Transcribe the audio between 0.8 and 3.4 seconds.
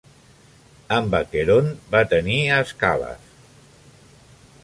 Amb Aqueront va tenir a Ascàlaf.